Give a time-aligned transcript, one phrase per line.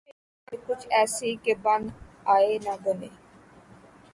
[0.03, 0.13] اس
[0.45, 1.81] پہ بن جائے کچھ ایسی کہ بن
[2.33, 3.09] آئے نہ بنے